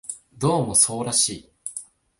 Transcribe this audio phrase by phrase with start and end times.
[0.35, 1.51] どうもそうらしい